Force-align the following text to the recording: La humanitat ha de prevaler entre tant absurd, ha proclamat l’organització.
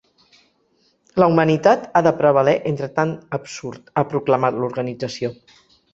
La 1.23 1.27
humanitat 1.33 1.83
ha 1.99 2.01
de 2.09 2.13
prevaler 2.21 2.55
entre 2.71 2.89
tant 2.95 3.11
absurd, 3.41 3.95
ha 3.95 4.05
proclamat 4.15 4.59
l’organització. 4.63 5.33